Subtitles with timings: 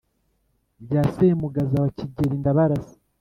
[0.87, 2.95] bya Semugaza wa Kigeli Ndabarasa